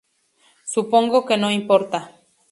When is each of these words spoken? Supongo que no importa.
Supongo 0.73 1.25
que 1.27 1.37
no 1.37 1.49
importa. 1.59 1.99